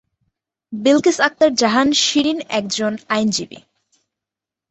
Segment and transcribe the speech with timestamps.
[0.73, 3.59] বিলকিস আক্তার জাহান শিরিন একজন আইনজীবী।